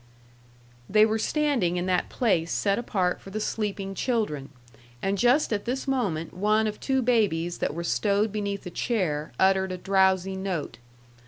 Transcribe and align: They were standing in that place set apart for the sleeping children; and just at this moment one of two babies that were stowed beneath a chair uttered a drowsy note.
They 0.89 1.05
were 1.05 1.19
standing 1.19 1.77
in 1.77 1.85
that 1.85 2.09
place 2.09 2.51
set 2.51 2.79
apart 2.79 3.21
for 3.21 3.29
the 3.29 3.39
sleeping 3.39 3.93
children; 3.93 4.49
and 4.99 5.15
just 5.15 5.53
at 5.53 5.65
this 5.65 5.87
moment 5.87 6.33
one 6.33 6.65
of 6.65 6.79
two 6.79 7.03
babies 7.03 7.59
that 7.59 7.75
were 7.75 7.83
stowed 7.83 8.31
beneath 8.31 8.65
a 8.65 8.71
chair 8.71 9.31
uttered 9.39 9.71
a 9.71 9.77
drowsy 9.77 10.35
note. 10.35 10.79